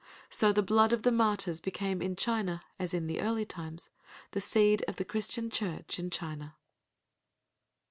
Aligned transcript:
So 0.31 0.51
the 0.51 0.63
blood 0.63 0.93
of 0.93 1.03
the 1.03 1.11
martyrs 1.11 1.61
became 1.61 2.01
in 2.01 2.15
China, 2.15 2.63
as 2.79 2.91
in 2.91 3.05
the 3.05 3.21
early 3.21 3.45
times, 3.45 3.91
the 4.31 4.41
seed 4.41 4.83
of 4.87 4.95
the 4.95 5.05
Christian 5.05 5.51
Church 5.51 5.99
in 5.99 6.09
China. 6.09 6.55